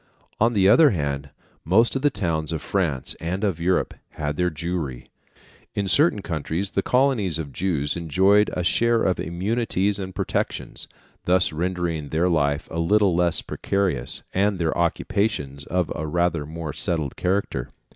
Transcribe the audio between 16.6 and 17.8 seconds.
settled character.